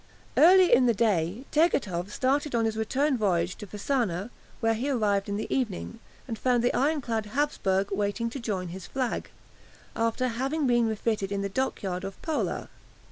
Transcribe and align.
Early 0.35 0.73
in 0.73 0.87
the 0.87 0.95
day 0.95 1.45
Tegethoff 1.51 2.11
started 2.11 2.55
on 2.55 2.65
his 2.65 2.75
return 2.75 3.19
voyage 3.19 3.53
to 3.57 3.67
Fasana, 3.67 4.31
where 4.59 4.73
he 4.73 4.89
arrived 4.89 5.29
in 5.29 5.37
the 5.37 5.45
evening, 5.55 5.99
and 6.27 6.39
found 6.39 6.63
the 6.63 6.73
ironclad 6.75 7.25
"Hapsburg" 7.27 7.91
waiting 7.95 8.27
to 8.31 8.39
join 8.39 8.69
his 8.69 8.87
flag, 8.87 9.29
after 9.95 10.29
having 10.29 10.65
been 10.65 10.87
refitted 10.87 11.31
in 11.31 11.43
the 11.43 11.49
dockyard 11.49 12.03
of 12.03 12.19
Pola. 12.23 12.69